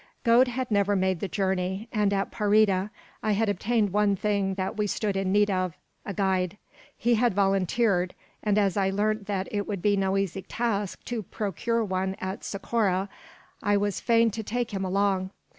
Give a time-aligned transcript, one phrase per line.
[0.23, 2.89] Gode had never made the journey, and at Parida
[3.21, 5.77] I had obtained one thing that we stood in need of,
[6.07, 6.57] a guide.
[6.97, 11.21] He had volunteered; and as I learnt that it would be no easy task to
[11.21, 13.09] procure one at Socorro,
[13.61, 15.29] I was fain to take him along.